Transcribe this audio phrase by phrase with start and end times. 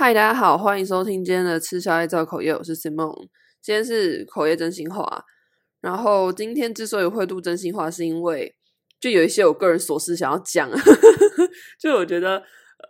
[0.00, 3.12] 嗨，大家好，欢迎收听今天的吃宵夜造口业，我是 Simon。
[3.60, 5.24] 今天是口业真心话，
[5.80, 8.54] 然后今天之所以会录真心话，是因为
[9.00, 10.70] 就有一些我个人琐事想要讲，
[11.82, 12.40] 就我觉得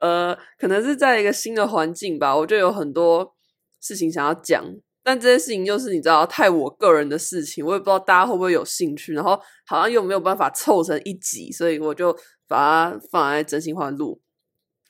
[0.03, 3.35] 呃，可能是在一个新的环境吧，我就有很多
[3.81, 4.63] 事情想要讲，
[5.03, 12.15] 但这些事情又是你知道太我个人的事情，我也不知道大家会不会有兴趣，然后好像又没有办法凑成一集，所以我就
[12.47, 12.59] 把
[12.93, 14.21] 它放在真心话录。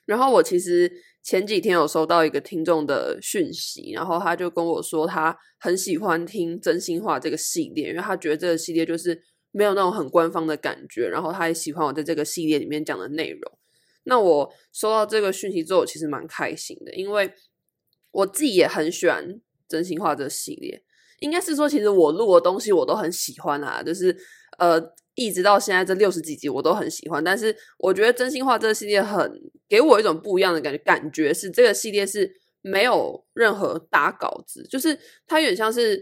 [0.05, 0.91] 然后我其实。
[1.29, 13.59] 前几天有收到一个听众的讯息，然后他就跟我说他很喜欢听真心话这个系列，因为他觉得这个系列就是没有那种很官方的感觉，然后他也喜欢我在这个系列里面讲的内容。
[14.05, 17.31] 那我收到这个讯息之后，其实蛮开心的，因为
[18.11, 20.83] 我自己也很喜欢真心话这个系列。
[21.19, 24.17] 应该是说，其实我录的东西我都很喜欢啊，就是
[24.57, 24.95] 呃。
[25.19, 29.29] 一直到现在这六十几集我都很喜欢，但是我觉得真心话这个系列很
[29.69, 32.33] 给我一种不一样的感觉，感觉是这个系列是
[32.63, 36.01] 没有任何打稿子，就是它有点像是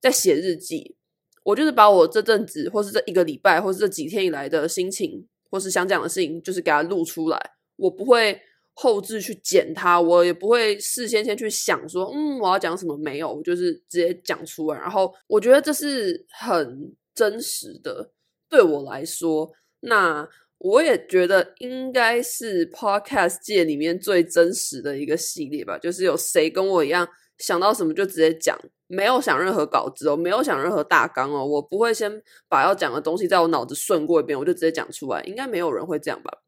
[0.00, 0.96] 在写日记。
[1.44, 7.40] 我就是把我这阵子，或是这一个礼拜，或是这几天以来的心情，或是想讲的事情，就是给它录出来。
[7.76, 8.38] 我不会
[8.74, 14.78] 后置去剪它，我也不会事先先去想说，嗯，我要讲什么没有，我就是直接讲出来。
[14.78, 18.12] 然后我觉得这是很真实的。
[18.48, 25.78] 对我来说，那我也觉得应该是 Podcast 界里面最真实的一个系列吧。
[25.78, 35.22] 就是有谁跟我一样想到什么就直接讲，没有想任何稿子哦，没有想任何大纲哦，我不会先把要讲的东西在我脑子顺过一遍，我就直接讲出来。
[35.22, 36.42] 应该没有人会这样吧？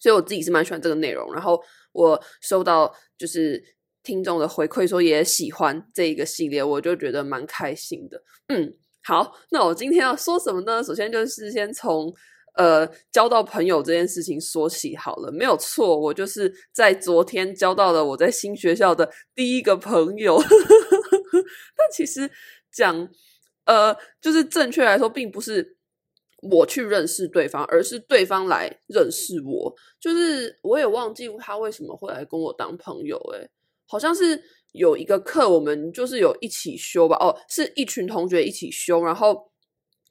[0.00, 1.32] 所以我自己是蛮喜欢这个内容。
[1.34, 1.60] 然后
[1.92, 3.62] 我收到就是
[4.02, 8.22] 听众的回馈，说也喜欢这一个系列，我就觉得蛮开心的。
[8.48, 8.78] 嗯。
[9.04, 10.82] 好，那我今天要说什么呢？
[10.82, 12.14] 首先就是先从
[12.54, 15.32] 呃交到朋友这件事情说起好了。
[15.32, 20.40] 没有错，我就是在昨天交到了我在新学校的第一个朋友。
[21.76, 22.30] 但其实
[22.70, 23.08] 讲
[23.64, 25.76] 呃，就是正确来说，并不是
[26.50, 29.74] 我去认识对方，而是对方来认识我。
[30.00, 33.50] 就是我也忘记他为什么会来跟我当朋友，诶，
[33.86, 34.40] 好像是。
[34.72, 37.16] 有一个课，我们就是有一起修吧。
[37.20, 39.04] 哦，是一群同学一起修。
[39.04, 39.50] 然后，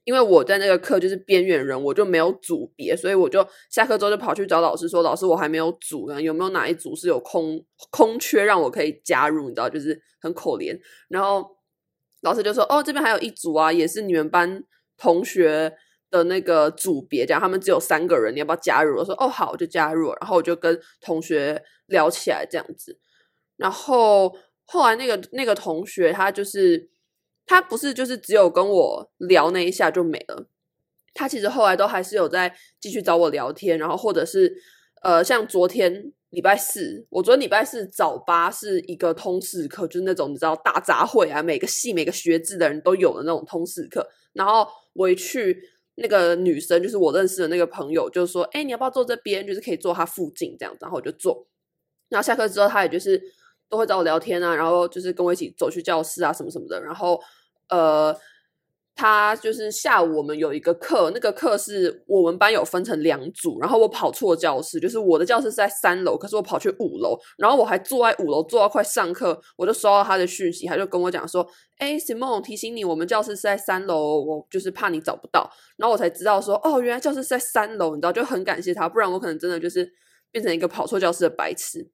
[0.04, 10.80] 因为我在那个课就是边缘人，我就没有组别，所以我就下课之后就跑去找老师说：“老师，我还没有组呢，有没有哪一组是有空空缺让我可以加入？”你知道，就是很可怜。
[11.08, 11.58] 然后
[12.22, 14.64] 老师就说：“哦，这边还有一组啊，也是你们班
[14.96, 15.74] 同学
[16.12, 23.00] 的那个组别，这样他们只有三个人，你要不要加入？”我说：“哦，好，我就加入。”然后我就跟同学聊起来这样子，
[23.58, 24.32] 然后。
[24.72, 26.90] 后来那个那个同学，他就是
[27.46, 30.48] 他不是就是只有跟我聊那一下就没了，
[31.14, 34.56] 他其实后来都还是有在继续找我聊天，然后或者是
[35.02, 45.62] 呃，像昨天礼拜四，我昨天礼拜四早八是一个通识课，就是那种你知道大杂烩啊，每个系每个学制的人都有的那种通识课，然后我一去，
[45.96, 49.46] 那个女生就是我认识的那个朋友，就是说：“哎，你要不要坐这边？
[49.46, 51.46] 就是可以坐他附近这样子。”然后我就坐，
[52.08, 53.22] 然后下课之后，他也就是。
[53.72, 56.80] 都会找我聊天啊，然后就是跟我一起走去教室啊，什么什么的。
[56.84, 57.18] 然后，
[57.70, 58.14] 呃，
[58.94, 71.48] 他就是下午我们有一个课，那个课是我们班有分成两组，然后我跑错教室，就是我的教室是在三楼，可是我跑去五楼，然后我还坐在五楼，坐到快上课，我就收到他的讯息，他就跟我讲说
[71.80, 79.90] ：“哎，Simon，提醒你，我们教室是在三楼，我就是怕你找不到。”然后我才知道说：“哦，原来教室是在三楼，你知道，就很感谢他，不然我可能真的就是
[80.30, 81.90] 变成一个跑错教室的白痴。”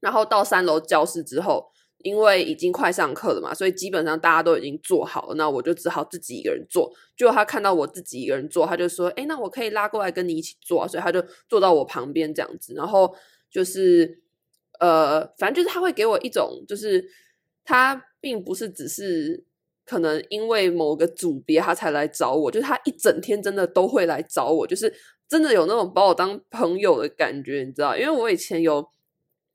[0.00, 1.66] 然后到三楼教室之后，
[2.04, 6.88] 因为已经快上课了嘛，所以基本上大家都已经坐好了，那我就只好自己一个人坐。
[7.16, 12.72] 结果他看到我自己一个人坐，他就说：“哎，那我可以拉过来跟你一起坐。”所以他就坐到我旁边这样子。
[12.74, 13.12] 然后
[13.50, 14.22] 就是
[14.78, 17.04] 呃，反正就是他会给我一种，就是
[17.64, 19.44] 他并不是只是
[19.84, 24.94] 可能因为某个组别他才来找我，就是他一整天真的都会来找我，就是
[25.28, 27.96] 真的有那种把我当朋友的感觉，你知道？
[27.96, 28.88] 因为我以前有。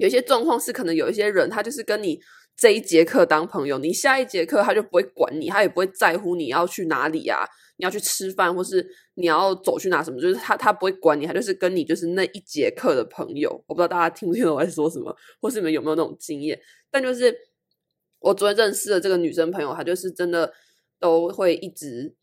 [0.04, 2.20] 有一些状况是可能有一些人，他就是跟你
[2.58, 7.46] 这一节课当朋友，你下一节课他就不会管你，他也不会在乎你要去哪里啊，
[7.78, 13.50] 你要去吃饭或是你要走去哪什么，就是他他不会管你，他就是跟你就是那一节课的朋友。
[13.66, 16.60] 我不知道大家听不听懂我在说什么，或是你们有没有那种经验？
[16.92, 17.34] 但就是
[18.20, 20.52] 我昨天认识的这个女生朋友，她就是真的
[21.00, 22.14] 都会一直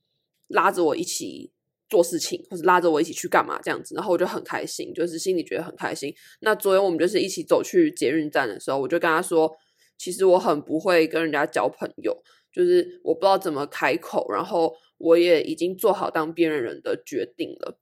[0.49, 1.51] 拉着我一起。
[1.91, 6.15] 做事情，或者拉着我一起去干嘛这样子，然后我就很开心，就是心里觉得很开心。
[6.41, 9.51] 那昨天我们就是一起走去捷运站的时候，我就跟他说，
[9.99, 12.17] 其实我很不会跟人家交朋友，
[12.55, 17.79] 就是我不知道怎么开口，然后我也已经做好当边缘人的决定了。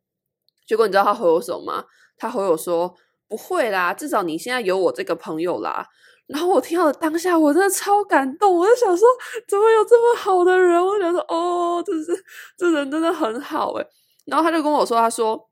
[0.67, 1.85] 结果你知道他回我什么吗？
[2.17, 2.95] 他回我说
[3.29, 5.87] 不会啦，至少你现在有我这个朋友啦。
[6.27, 8.55] 然后我听到的当下，我真的超感动。
[8.55, 9.09] 我就想说，
[9.49, 10.79] 怎么有这么好的人？
[10.79, 12.23] 我想说，哦，这是
[12.55, 13.87] 这人真的很好诶。
[14.29, 15.51] 然后他就跟我说，他说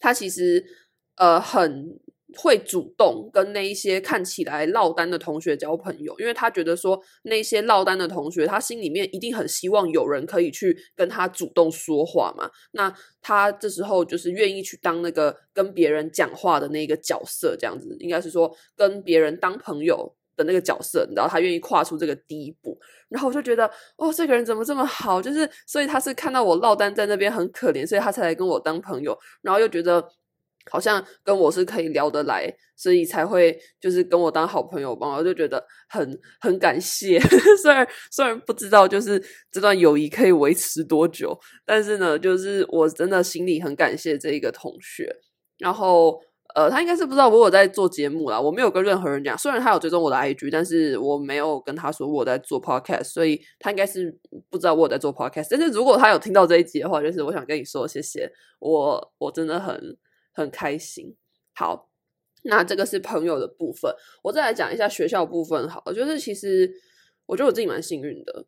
[0.00, 0.64] 他其实
[1.16, 2.00] 呃很。
[2.36, 12.50] 会主动跟那一些看起来落单的同学交朋友，因为他觉得说那些落单的同学，他心里面一定很希望有人可以去跟他主动说话嘛。
[12.72, 12.92] 那
[13.22, 22.78] 他这时候就是愿意去当那个跟别人讲话的那个角色，这样子应该是说跟别人当朋友的那个角色，你知道他愿意跨出这个第一步。
[23.08, 25.20] 然后我就觉得，哦，这个人怎么这么好？
[25.22, 30.08] 就是所以他是看到我落单在那边很可怜，所以他才来跟我当朋友，然后又觉得。
[30.70, 35.06] 好像跟我是可以聊得来，所以才会就是跟我当好朋友吧。
[35.06, 37.20] 我就觉得很很感谢。
[37.62, 39.22] 虽然虽然不知道就是
[39.52, 45.14] 这段友谊可以维持多久，但是呢，就是我真的心里很感谢这一个同学。
[45.58, 46.18] 然后
[46.54, 49.36] 呃，他应该是不知道我有在做节目啦，我没有跟任何人讲。
[49.36, 54.18] 虽然他有追踪我的 IG，但是我没有跟他说我在做 Podcast，所以他应该是
[54.48, 55.48] 不知道我有在做 Podcast。
[55.50, 59.98] 但是如果他有听到这一集的话，就是我想跟你说谢谢我，我真的很。
[60.36, 61.14] 很开心。
[61.54, 61.88] 好，
[62.42, 63.94] 那这个是朋友的部分。
[64.20, 65.68] 我再来讲一下学校部分。
[65.68, 66.68] 好，就是其实
[67.26, 68.44] 我觉得我自己蛮幸运的。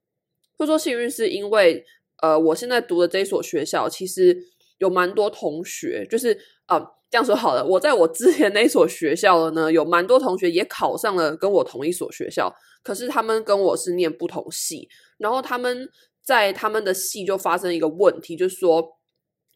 [0.59, 1.85] 或者说幸运是因为，
[2.21, 4.37] 呃，我现在读的这一所学校其实
[4.79, 7.65] 有蛮多同学，就是啊、这样说好了。
[7.65, 14.89] 我在我之前那所学校呢，有蛮多同学也考上了跟我同一所学校，可是他们跟我是念不同系，
[15.19, 15.89] 然后他们
[16.23, 18.99] 在他们的系就发生一个问题，就是说，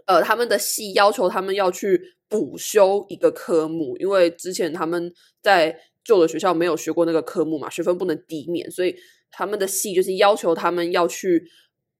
[0.07, 2.17] 呃，他们的系要求他们要去。
[2.31, 5.13] 补修一个科目，因为之前他们
[5.43, 8.95] 在旧的学校没有学过那个科目嘛，学分不能抵免，所以
[9.33, 11.43] 他们的系就是要求他们要去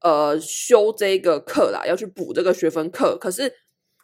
[0.03, 3.19] 呃修这个课啦，要去补这个学分课。
[3.21, 3.53] 可是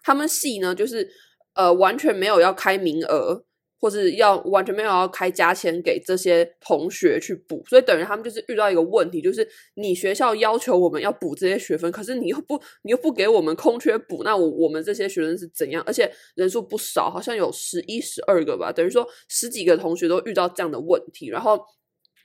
[0.03, 1.09] 他们系呢，就是
[1.57, 3.45] 呃完全没有要开名额。
[3.79, 15.85] 或是要完全没有要开加签给这些同学去补，所以等于他们就是遇到一个问题，就是你学校要求我们要补这些学分，可是你又不你又不给我们空缺补，那我我们这些学生是怎样？
[15.87, 21.63] 而且人数不少，好像有十一十二个吧，等于说十几个同学都遇到这样的问题，然后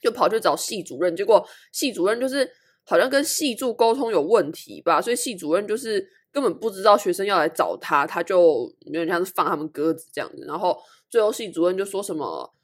[0.02, 2.50] 就跑去找系主任，结果系主任就是
[2.86, 10.78] 好像跟系助沟通有问题吧，所以系主任就是根本不知道学生要来找他，他就有点像是放他们鸽子这样子，然后。
[11.12, 12.56] 最后系主任就说什么：“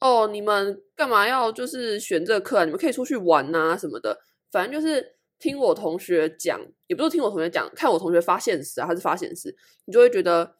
[0.00, 2.64] 哦，你们干嘛要就是选这个课啊？
[2.64, 4.18] 你们可以出去玩啊什么的。
[4.50, 10.54] 反正就是听我同学讲，也不是听我同学讲，看我同学发现实啊，还是发现实，你就会觉得，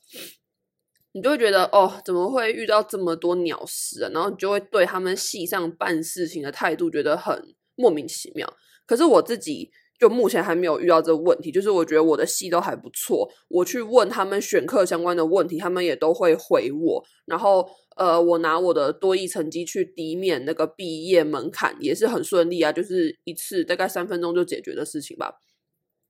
[1.12, 4.10] 你就会觉得哦，怎么会遇到这么多鸟事啊？
[4.12, 8.46] 然后你就会对他们系上办事情的态度觉得很莫名其妙。
[8.84, 13.30] 可是我自己。”就目前还没有遇到这个问题，就是我觉得我的系都还不错。
[13.48, 17.04] 我去问他们选课相关的问题，他们也都会回我。
[17.26, 25.34] 然后，呃，我拿我的多益成绩去抵免那个毕业门槛，也是很顺利啊，就是一次大概三分钟就解决的事情吧。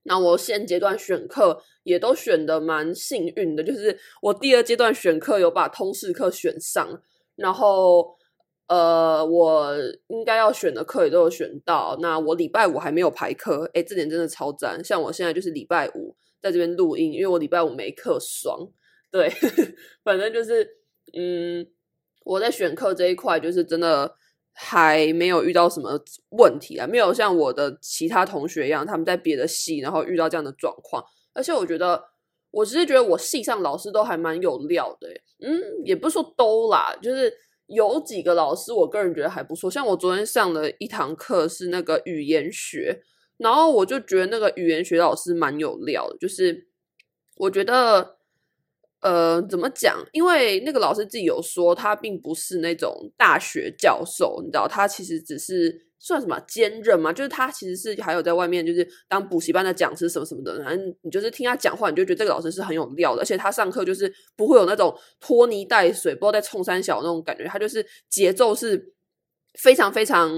[0.04, 7.02] 那我现阶段选课也都选的蛮幸运的，就是我第二阶段选课有把通识课选上，
[7.34, 8.19] 然后。
[8.70, 9.74] 呃，我
[10.06, 11.98] 应该要选的课也都有选到。
[12.00, 14.80] 那我礼拜五还没有排课，诶，这点真的超赞。
[14.84, 18.70] 像我现在就是礼拜五在这边录音，因为我礼拜五没课，爽。
[19.10, 19.28] 对，
[20.04, 20.64] 反正就是，
[21.18, 21.66] 嗯，
[22.24, 24.14] 我在选课这一块就是真的
[24.52, 31.04] 还没有遇到什么问题啊，没有像我的其他同学一样，他们在别的系然后遇到这样的状况。
[31.34, 32.00] 而且我觉得，
[32.52, 35.08] 我只是觉得我系上老师都还蛮有料的，
[35.40, 37.36] 嗯，也不是说都啦，就是。
[37.70, 39.70] 有几个老师，我个人觉得还不错。
[39.70, 43.00] 像我昨天上了一堂课是那个语言学，
[43.38, 46.18] 然后我就觉得那个语言学老师蛮有料的。
[46.18, 46.68] 就是
[47.36, 48.18] 我觉得，
[49.00, 50.02] 呃，怎么讲？
[50.12, 55.86] 因为那个老师自己有说，他并不是那种大学教授，你知道，他其实只是。
[56.02, 57.12] 算什么兼任嘛？
[57.12, 60.58] 就是他其实是还有在外面，就是当补习班的讲师什么什么的。
[60.64, 63.20] 反正你就是听他讲话，你就觉得这个老师是很有料的。
[63.20, 67.44] 而且他上课就是不会有那种拖泥带水，不知道在冲三小那种感觉。
[67.44, 68.94] 他就是节奏是
[69.58, 70.32] 非常非常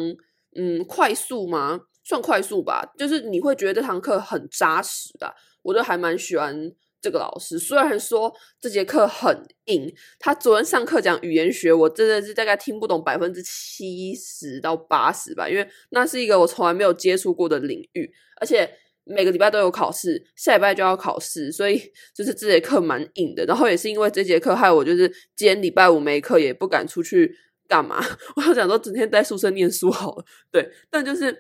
[0.57, 2.85] 嗯快速嘛，算快速吧。
[2.99, 6.73] 就是你会觉得这堂课很扎实的，我就还蛮喜欢。
[7.03, 18.09] 这个老师虽然说这节课很硬，他昨天上课讲语言学，我真的是大概听不懂百分之七十到八十吧，因为那是一个我从来没有接触过的领域，
[18.41, 18.71] 而且
[19.05, 21.83] 每个礼拜都有考试，下礼拜就要考试，所以
[22.15, 23.45] 就是这节课蛮硬的。
[23.47, 28.01] 然后也是因为这节课害我，就是今天礼拜五没课，也不敢出去干嘛。
[28.37, 30.25] 我想说，整天在宿舍念书好了。
[30.53, 31.37] 对，但就是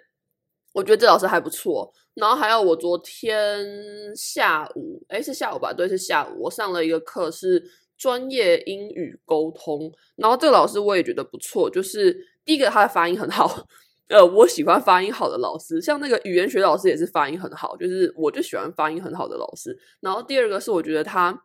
[0.72, 1.94] 我觉得这老师还不错。
[2.14, 3.66] 然后还有我昨天
[4.14, 5.72] 下午，诶，是下午吧？
[5.72, 6.42] 对，是下午。
[6.42, 7.62] 我上了一个课是
[7.96, 9.90] 专业英语沟通。
[10.16, 12.14] 然后这个老师我也觉得不错，就是
[12.44, 13.66] 第一个他的发音很好，
[14.08, 19.78] 呃，我喜欢发音好的老师，像那个语言学老师也是发音很好，就是我就喜欢发音很好的老师。
[20.00, 21.44] 然后第二个是我觉得他，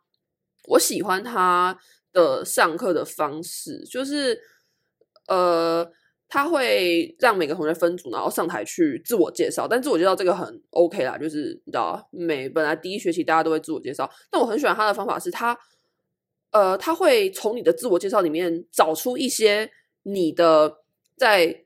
[0.67, 1.79] 我喜欢他
[2.12, 4.38] 的上课的方式，就是
[5.27, 5.89] 呃。
[6.29, 9.65] 他会让每个同学分组，然后上台去自我介绍。
[9.65, 14.10] 但自我介绍这个很 OK 啦，就是你知道，每本来第一学期大家都会自我介绍。
[14.29, 15.57] 但我很喜欢他的方法是他，
[16.51, 19.69] 呃，他会从你的自我介绍里面找出一些
[20.03, 20.79] 你的
[21.15, 21.63] 在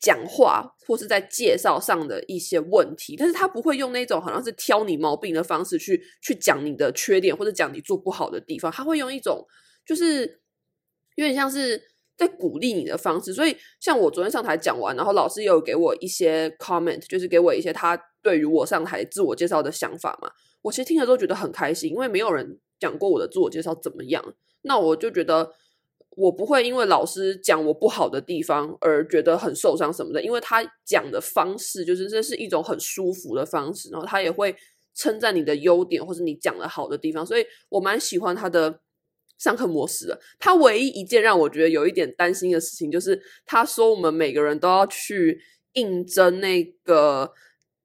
[0.00, 8.72] 讲话或是在介绍上的一些问题，但是他不会用那种好像是挑你毛病的方式去去讲你的缺点或者讲你做不好的地方。
[8.72, 9.46] 他会用一种
[9.86, 10.40] 就是
[11.14, 11.89] 有点像是。
[12.20, 20.30] 在鼓励你的方式，所以像我昨天上台讲完，然后老师也有给我一些 comment，就是给我一些他对于我上台自我介绍的想法嘛。
[20.60, 24.22] 我其实听了都觉得很开心，因为没有人讲过我的自我介绍怎么样。
[24.60, 25.50] 那我就觉得
[26.10, 34.54] 我不会因为老师讲我不好的地方而觉得很受伤什么的，因为他讲的方式就是这是一种很舒服的方式，然后他也会
[34.94, 38.80] 称赞你的优点或是你讲的好的地方，所以我蛮喜欢他的。
[39.40, 45.40] 上课模式了，他唯一一件让我觉得有一点担心的事情，就是他说我们每个人都要去
[45.72, 47.32] 应征那个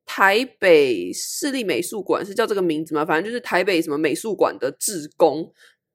[0.06, 3.06] 台北市立美术馆，是叫这个名字吗？
[3.06, 5.50] 反正就是台北什么美术馆的志工。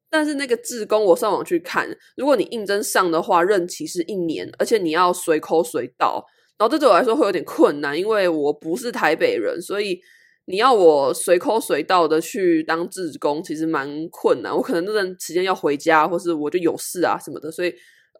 [0.09, 6.25] 但是那个志工，我上网去看，如果你应征上的话，任期是一年，而且你要随口随到，
[6.59, 10.01] 然后这对我来说会有点困难，因为我不是台北人，所以。
[10.47, 14.53] 你要我随口随到的去当志工，其实蛮困难。
[14.53, 17.73] 我可能那段时间要回家，或是我就有事啊什么的，所以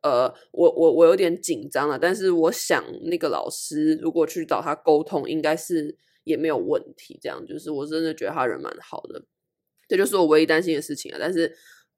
[0.03, 1.99] 呃，我我我有点紧张了。
[1.99, 7.19] 但是我想那个老师如果去找他沟通，应该是也没有问题。
[7.21, 9.25] 这样就是我真的觉得他人蛮好的，
[9.89, 11.19] 这就是我唯一担心的事情啊。
[11.19, 11.53] 但是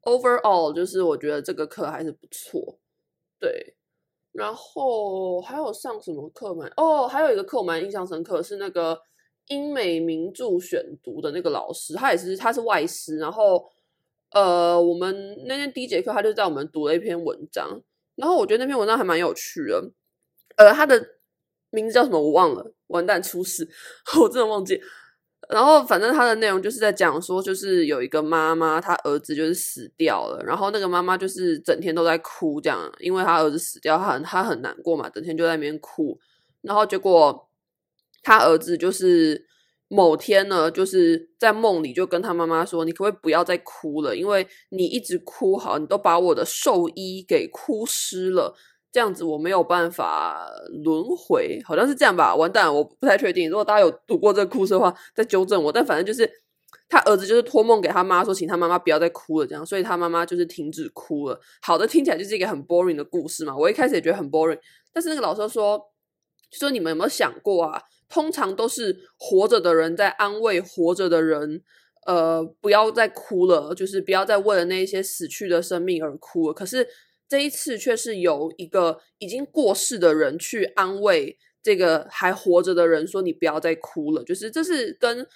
[0.05, 2.79] overall 就是我觉得这个课还是不错。
[3.39, 3.75] 对，
[4.33, 6.71] 然后还有上什么课吗？
[6.79, 8.99] 哦，还有一个课我蛮印象深刻是那个。
[9.49, 13.69] 英美名著选读的那个老师，他也是他是外师，然后
[14.31, 17.83] 呃，我们那天第一节课他就在我们读了一篇文章，
[18.15, 19.91] 然后我觉得那篇文章还蛮有趣的，
[20.57, 21.05] 呃，他的
[21.71, 23.69] 名字叫什么我忘了，完蛋出事，
[24.21, 24.81] 我真的忘记。
[25.49, 36.19] 然后反正他的内容就是在讲说，就是有一个妈妈，她儿子就是死掉了，然后那个妈妈就是整天都在哭，这样，因为她儿子死掉，她很她很难过嘛，整天就在那边哭，
[36.63, 37.49] 然后结果。
[38.23, 39.47] 他儿子就是
[39.89, 44.17] 某天呢，就是在梦里就跟他妈妈说：“你可不可以不要再哭了？
[44.17, 48.55] 因为你一直哭，好，你都把我的寿衣给哭湿了。
[48.91, 50.47] 这样子我没有办法
[50.85, 52.35] 轮回，好像是这样吧？
[52.37, 53.49] 完蛋，我不太确定。
[53.49, 55.73] 如果大家有读过这个故事的话，再纠正我。
[55.73, 56.31] 但反正就是
[56.91, 61.41] 他儿子就是托梦给他妈说，请他妈妈不要再哭了，这样，所以他妈妈就是停止哭了。
[61.63, 63.57] 好的，听起来就是一个很 boring 的故事嘛。
[63.57, 64.59] 我一开始也觉得很 boring，
[64.93, 65.79] 但是那个老师说，
[66.51, 67.81] 就说你们有没有想过啊？
[68.13, 71.63] 通常都是活着的人在安慰活着的人，
[72.05, 76.53] 呃，不要再哭了，就是不要再为了那些死去的生命而哭了。
[76.53, 76.87] 可是
[77.27, 84.23] 这一次却是由一个已经过世的人去安慰这个还活着的人，说你不要再哭了。
[84.23, 85.27] 就是这是跟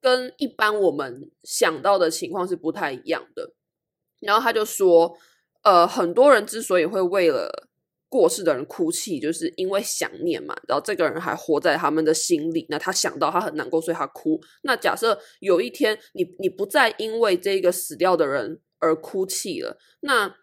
[0.00, 3.52] 跟一般我们想到的情况是不太一样的。
[4.18, 5.16] 然后他就说，
[5.62, 7.65] 呃，很多人之所以会为了
[8.08, 10.56] 过世的人哭泣，就是因为想念嘛。
[10.68, 14.40] 然后这个人还活在他们的心里，那他想到他很难过，所以他哭。
[14.62, 20.36] 那假设有一天你你不再因为这个死掉的人而哭泣了，那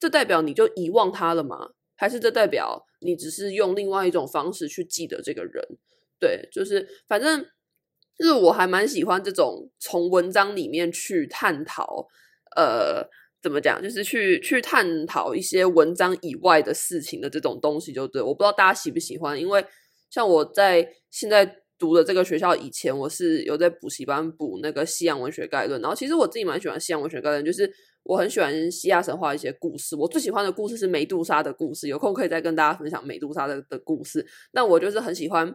[0.00, 1.70] 这代表你就遗忘他了吗？
[1.94, 5.62] 还是这代表你只是用另外一种方式去记得这个人？
[6.18, 7.44] 对，就是反正
[8.18, 12.08] 就是我还蛮喜欢这种从文章里面去探讨，
[12.56, 13.08] 呃。
[13.42, 13.82] 怎么讲？
[13.82, 18.22] 就是去去探讨一些文章以外的事情的这种东西，就对。
[18.22, 19.64] 我不知道大家喜不喜欢，因为
[20.08, 25.80] 像我在现在读的这个学校以前，我是有在补习班补那个西洋文学概论。
[25.80, 27.68] 然后其实我自己蛮喜欢西洋文学概论，就是
[28.04, 29.96] 我很喜欢希腊神话一些故事。
[29.96, 34.24] 我最喜欢的故事是梅杜莎的故事，有空可以再跟大家分享梅杜莎的的故事。
[34.52, 35.52] 但我就是很喜欢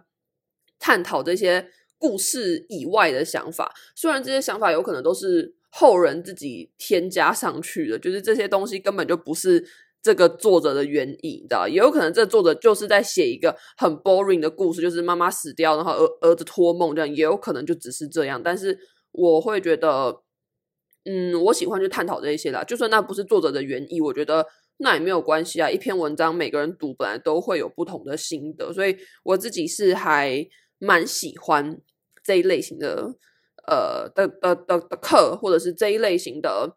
[0.77, 5.55] 探讨这些故事以外的想法，虽然这些想法有可能都是。
[5.79, 9.63] 后人自己添加上去的，就是这些东西根本就不是
[10.01, 11.67] 这个作者的原意，你知道？
[11.67, 18.41] 也有可能这作者就是在写一个很 boring 的故事，就是妈妈死掉，然后儿儿子托梦这样，也有可能就只是这样。
[18.41, 18.75] 但是
[19.11, 20.23] 我会觉得，
[21.05, 22.63] 嗯，我喜欢去探讨这一些啦。
[22.63, 25.69] 就算那不是作者的原意，我觉得那也没有关系啊。
[25.69, 30.47] 一篇文章每个人读本来都会有不同的心得，所以我自己是还
[30.79, 31.79] 蛮喜欢
[32.23, 33.15] 这一类型的。
[33.67, 36.75] 呃的的的的课，或者是这一类型的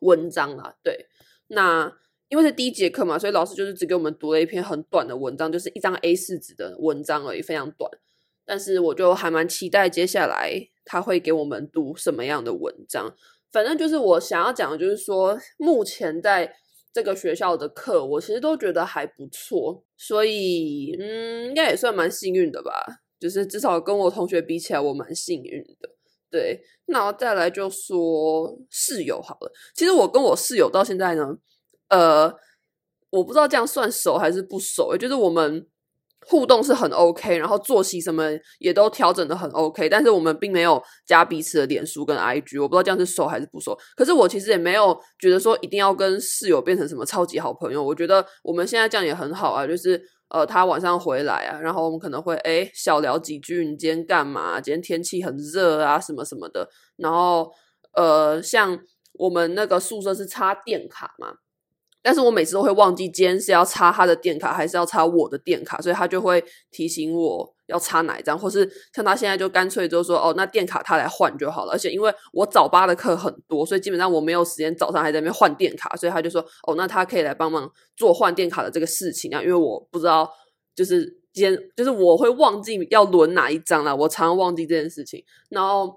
[0.00, 0.76] 文章啦。
[0.82, 1.06] 对，
[1.48, 1.92] 那
[2.28, 7.90] 因为是第一节课嘛，所以老师就是只给我们读了一篇很短的文章，就是一张 A 四纸的文章而已，非常短。
[8.44, 10.52] 但是我就还蛮期待接下来
[10.84, 13.14] 他会给我们读什么样的文章。
[13.52, 16.54] 反正就是我想要讲的，就是说目前在
[16.92, 22.70] 这个学校的课，我其实都觉得还不错，所以嗯，应该也算蛮幸运的吧。
[23.18, 25.90] 就是至少跟我同学比起来，我蛮幸运的。
[26.30, 29.52] 对，那再来就说室友好了。
[29.74, 31.36] 其实我跟我室友到现在呢，
[31.88, 32.32] 呃，
[33.10, 35.66] 我不知道这样算熟还是不熟，就是我们。
[36.26, 38.24] 互动是很 OK，然后作息什么
[38.58, 43.76] 也都调整的很 OK，但是我们并没有加彼此的脸书跟 IG，我不知道这样是熟还是不熟。
[43.96, 54.60] 可是我其实也没有觉得说一定要跟室友变成什么超级好朋友，我觉得我们现在这样也很好啊，就是呃他晚上回来啊，然后我们可能会诶小聊几句，你今天干嘛？
[54.60, 56.68] 今天天气很热啊，什么什么的。
[56.96, 57.50] 然后
[57.94, 58.78] 呃像
[59.14, 61.34] 我们那个宿舍是插电卡嘛。
[62.02, 71.72] 但是我每次都会忘记今天是要插他的电卡还是要插我的电卡，所以他就会提醒我要插哪一张，或是像他现在就干脆就说哦，那电卡他来换就好了。
[71.72, 80.30] 而且因为我早八的课很多，所以基本上我没有时间早上还在那边换电卡，所以他就说哦，那他可以来帮忙做换电卡的这个事情啊，因为我不知道
[80.74, 85.96] 就是今天就是我会忘记要轮哪一张啦，我常常忘记这件事情，然后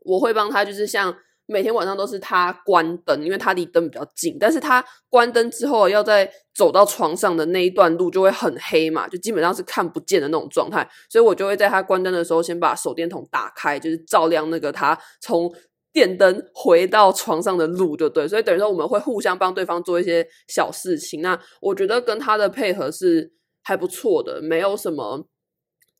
[0.00, 1.16] 我会帮他就是像。
[1.48, 4.36] 每天晚上都是他关灯，因为他离灯比较近。
[4.38, 10.88] 但是他关灯之后，要再走到床上的那一段路就会很黑嘛，就基本上是看不见的那种状态。
[11.08, 15.48] 所以我就会在他关灯的时候，先把手电筒打开，就是照亮那个他从
[15.92, 18.26] 电灯回到床上的路，就对。
[18.26, 21.22] 所以等于说我们会互相帮对方做一些小事情。
[21.22, 25.28] 那我觉得跟他的配合是还不错的，没有什么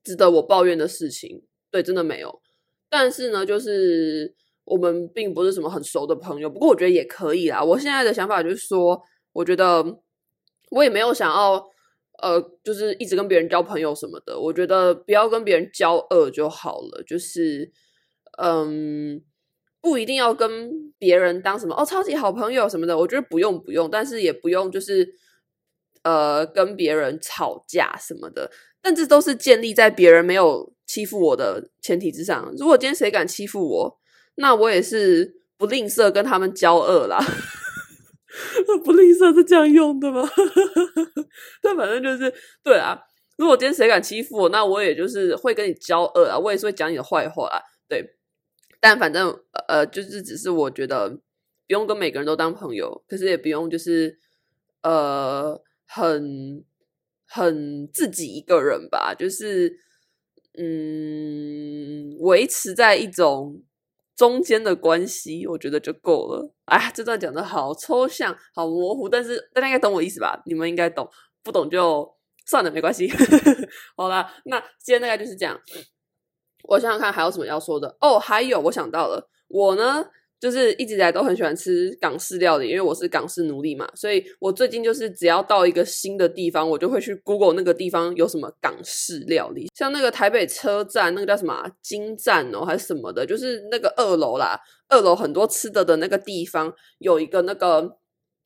[0.03, 1.45] 值得我抱怨的事情。
[1.71, 2.41] 对，真的没有。
[2.91, 4.35] 但是呢，就是。
[4.67, 7.63] 我们并不是什么很熟的朋友，不过我觉得也可以啦。
[7.63, 9.01] 我现在的想法就是说，
[9.33, 9.83] 我觉得
[10.73, 11.53] 我也没有想要，
[12.21, 14.39] 呃，就是一直跟别人交朋友什么的。
[14.39, 17.01] 我觉得不要跟别人交恶就好了。
[17.07, 17.71] 就是，
[18.39, 19.23] 嗯，
[19.81, 22.99] 不一定要跟别人当什么哦超级好朋友什么的。
[22.99, 25.09] 我觉得不用不用，但是也不用就是，
[26.03, 28.51] 呃，跟别人吵架什么的。
[28.83, 32.53] 但这都是建立在别人没有欺负我的前提之上。
[32.59, 33.99] 如果今天谁敢欺负我，
[34.37, 37.19] 那我也是不吝啬跟他们交恶啦，
[38.85, 40.29] 不吝啬是这样用的吗？
[41.63, 42.99] 但反正就是对啊。
[43.39, 47.61] 如果今天谁敢欺负我，那我也就是会跟你交恶啊，我也是会讲你的坏话啊。
[47.87, 48.17] 对，
[48.81, 51.19] 但反正呃，就是只是我觉得不
[51.69, 54.19] 用跟每个人都当朋友，可是也不用就是
[54.83, 56.65] 呃很
[57.27, 59.81] 很自己一个人吧，就是
[60.59, 63.63] 嗯维持在一种。
[64.17, 66.51] 中间的关系，我觉得就够了。
[66.65, 70.43] 哎，这段讲的好抽象，好模糊，但是大家应该懂我意思吧？
[70.47, 71.09] 你们应该懂，
[71.43, 72.11] 不懂就
[72.47, 73.09] 算了，没关系。
[73.97, 75.61] 好啦，那今天大概就是这样。
[76.65, 80.07] 我想想看还有什么要说的哦，还有我想到了，我呢。
[80.39, 97.99] 就是一直以来都很喜欢吃港式料理，因为我是港式奴隶嘛，所以我最近就是只要到一个新的地方，我就会去 Google 那个地方有什么港式料理，像那个台北车站那个叫什么金站哦，还是什么的，就是那个二楼啦，二楼很多吃的的那个地方有一个那个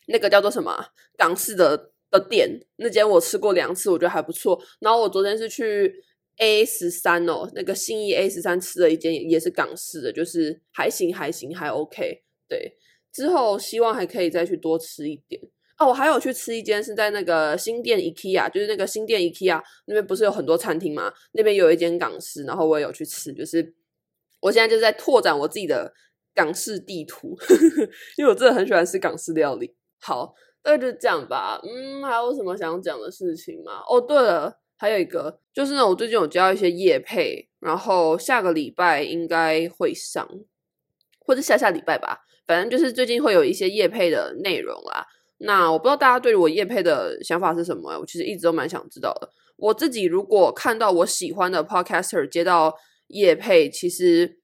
[0.06, 4.60] 那个叫做什么港式的的店，那间我吃过两次，我觉得还不错。
[4.78, 5.92] 然后我昨天是去。
[6.40, 12.22] A 十三哦，那个信义 A 十三吃了一间也是港式的，就是还行还行还 OK。
[12.48, 12.76] 对，
[13.12, 15.40] 之后希望还可以再去多吃一点
[15.78, 15.88] 哦。
[15.88, 21.12] 我还有去吃一间是在那个新店 IKEA，就是那个新店 IKEA 那边不是有很多餐厅吗？
[21.32, 23.32] 那边有一间港式，然后我也有去吃。
[23.32, 23.74] 就是
[24.40, 25.92] 我现在就是在拓展我自己的
[26.34, 27.36] 港式地图，
[28.16, 29.76] 因为我真的很喜欢吃港式料理。
[30.00, 31.60] 好，那就这样吧。
[31.62, 33.82] 嗯，还有什么想讲的事情吗？
[33.86, 34.58] 哦，对了。
[34.80, 40.26] 还有一个就是呢，我最近有交一些业配，然后下个礼拜应该会上，
[41.18, 45.06] 或者下下礼拜吧，反正就是最近会有一些业配的内容啦。
[45.36, 49.30] 那我不知道大家对于我业配的想法是什么，我其实一直都蛮想知道的。
[49.56, 52.74] 我自己如果看到我喜欢的 podcaster 接到
[53.08, 54.38] 业配，其实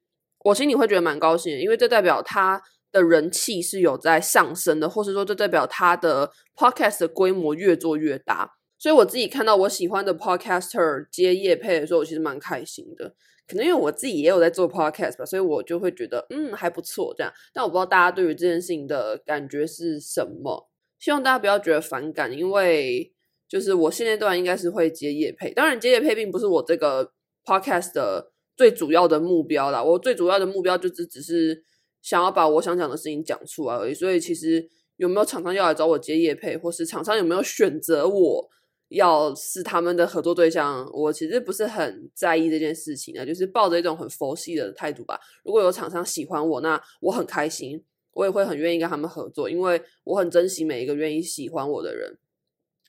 [0.44, 2.61] 我心里会觉得蛮高兴的，因为这代表他
[2.92, 8.56] 的人气是有在上升的，或是说这代表他的 podcast 的规模越做越大。
[8.79, 13.15] 所以我自己看到我喜欢的 podcaster 接业配的时候，我其实蛮开心的。
[13.49, 17.33] 可能因为我自己也有在做 podcast 吧，所以我就会觉得嗯还不错这样。
[17.55, 20.69] 但我不知道大家对于这件事情的感觉是什么。
[20.99, 23.12] 希望大家不要觉得反感，因为
[23.49, 25.53] 就是我现阶段应该是会接业配。
[25.53, 27.12] 当然接业配并不是我这个
[27.45, 29.81] podcast 的最主要的目标啦。
[29.81, 31.62] 我最主要的目标就只只是
[32.03, 33.95] 想要把我想讲的事情讲出来而已。
[33.95, 38.49] 所以其实有没有厂商要来找我接业配，或是厂商有没有选择我
[38.97, 45.21] 要是他们的合作对象，我其实不是很在意这件事情的，就是抱着一种很佛系的态度吧。
[45.45, 52.19] 如果有厂商喜欢我，那我很开心，我也会很愿意跟他们合作，因为我很珍惜每一个愿意喜欢我的人。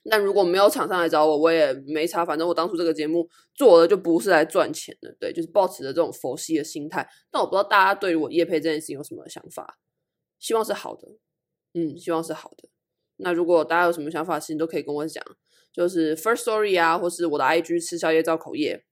[0.10, 2.26] 但如果没有厂商来找我，我也没差。
[2.26, 7.06] 反正我当初这个节目做的就不是来赚钱的，对，就是抱持着这种佛系的心态。
[7.30, 9.78] 但我不知道大家对于我业配这件事情有什么想法，
[10.39, 11.10] 希望是好的，
[11.74, 12.70] 嗯，希望是好的。
[13.17, 15.22] 那如果大家有什么想法，其实都可以跟我讲，
[15.78, 18.84] 就是 first story 啊，或是我的 IG 吃宵夜造口业。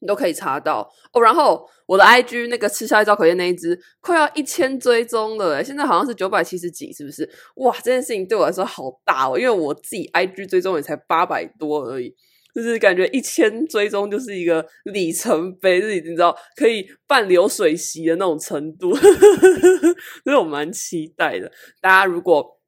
[0.00, 7.22] 你都可以查到哦，然后我的 IG 那个吃宵夜造口业那一只快要一千追踪了诶，现在好像是九百七十几，是不是？
[7.54, 12.12] 哇，这件事情对我来说好大哦，因为我自己 IG 追踪也才八百多而已，
[12.52, 18.92] 就是感觉一千追踪就是一个里程碑，就是你知道可以办流水席的那种程度，
[20.24, 21.48] 所以我蛮期待的。
[21.80, 22.58] 大家如果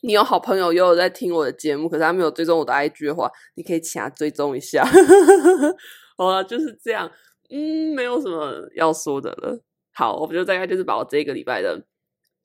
[0.00, 4.84] 你有好朋友又有在听我的节目，可是他没有追踪我的 IG 的话，你可以请他追踪一下。
[6.16, 7.10] 好了，就是这样，
[7.50, 9.60] 嗯，没有什么要说的了。
[9.92, 11.84] 好，我们就大概就是把我这个礼拜的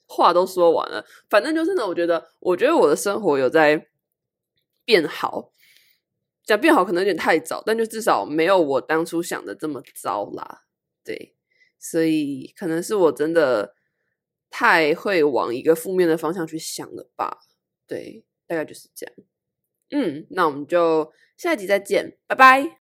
[0.08, 1.06] 话都说完了。
[1.30, 3.88] 反正就是呢，我觉得，我觉得我的生活有在
[4.86, 5.52] 变好。
[6.46, 10.64] 讲变好可能有点太早，但就至少没有我当初想的这么糟啦。
[11.02, 11.36] 对，
[11.80, 13.74] 所以可能是我真的
[14.56, 17.40] 太会往一个负面的方向去想了吧。
[17.88, 19.16] 对，大概就是这样。
[19.90, 22.72] 嗯，那我们就下一集再见，拜拜。